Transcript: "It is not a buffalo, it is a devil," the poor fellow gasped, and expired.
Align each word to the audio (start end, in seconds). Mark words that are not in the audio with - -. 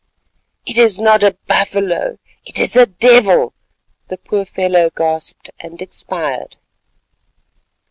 "It 0.65 0.79
is 0.79 0.97
not 0.97 1.21
a 1.21 1.37
buffalo, 1.45 2.17
it 2.43 2.57
is 2.59 2.75
a 2.75 2.87
devil," 2.87 3.53
the 4.07 4.17
poor 4.17 4.45
fellow 4.45 4.89
gasped, 4.89 5.51
and 5.59 5.79
expired. 5.79 6.57